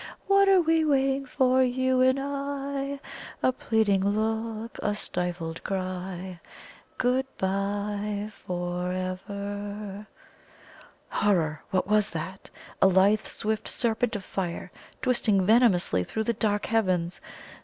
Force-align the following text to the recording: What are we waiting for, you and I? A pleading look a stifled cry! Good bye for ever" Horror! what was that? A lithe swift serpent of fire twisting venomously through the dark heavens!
What 0.25 0.49
are 0.49 0.61
we 0.61 0.83
waiting 0.83 1.27
for, 1.27 1.61
you 1.63 2.01
and 2.01 2.19
I? 2.19 2.99
A 3.43 3.51
pleading 3.51 4.01
look 4.03 4.79
a 4.81 4.95
stifled 4.95 5.63
cry! 5.63 6.39
Good 6.97 7.27
bye 7.37 8.31
for 8.47 8.91
ever" 8.91 10.07
Horror! 11.07 11.61
what 11.69 11.85
was 11.85 12.09
that? 12.09 12.49
A 12.81 12.87
lithe 12.87 13.27
swift 13.27 13.67
serpent 13.67 14.15
of 14.15 14.23
fire 14.23 14.71
twisting 15.03 15.45
venomously 15.45 16.03
through 16.03 16.23
the 16.23 16.33
dark 16.33 16.65
heavens! 16.65 17.21